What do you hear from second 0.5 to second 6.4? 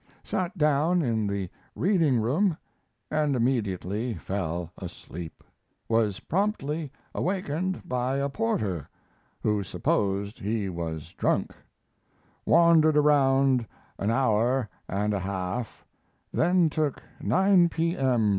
down in the reading room and immediately fell asleep; was